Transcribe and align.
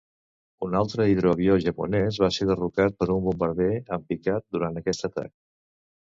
Un 0.67 0.77
altre 0.77 1.03
hidroavió 1.11 1.57
japonès 1.63 2.17
va 2.23 2.31
ser 2.39 2.47
derrocat 2.53 2.97
per 3.03 3.09
un 3.17 3.23
bombarder 3.27 3.69
en 3.99 4.09
picat 4.09 4.49
durant 4.59 4.83
aquest 4.83 5.09
atac. 5.13 5.33